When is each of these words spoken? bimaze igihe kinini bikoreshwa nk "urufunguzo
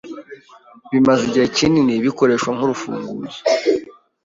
bimaze 0.91 1.21
igihe 1.25 1.47
kinini 1.57 2.03
bikoreshwa 2.05 2.49
nk 2.55 2.61
"urufunguzo 2.65 3.39